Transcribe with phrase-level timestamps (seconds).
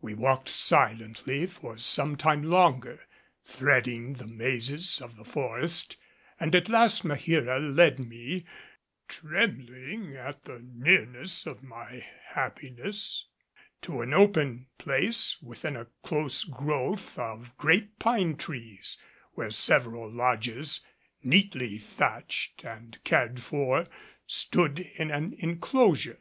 [0.00, 3.06] We walked silently for some time longer,
[3.44, 5.96] threading the mazes of the forest,
[6.40, 8.44] and at last Maheera led me,
[9.06, 13.26] trembling at the nearness of my happiness,
[13.82, 19.00] to an open place within a close growth of great pine trees
[19.34, 20.84] where several lodges,
[21.22, 23.86] neatly thatched and cared for,
[24.26, 26.18] stood in an enclosure.